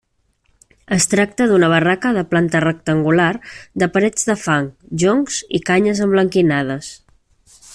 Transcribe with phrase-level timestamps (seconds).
[0.95, 3.29] Es tracta d'una barraca de planta rectangular
[3.83, 4.71] de parets de fang,
[5.05, 6.91] joncs i canyes emblanquinades.